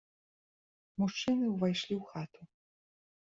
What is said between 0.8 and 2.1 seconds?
Мужчыны ўвайшлі ў